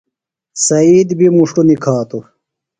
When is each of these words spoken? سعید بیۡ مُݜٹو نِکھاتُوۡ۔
سعید 0.65 1.09
بیۡ 1.17 1.29
مُݜٹو 1.35 1.61
نِکھاتُوۡ۔ 1.67 2.25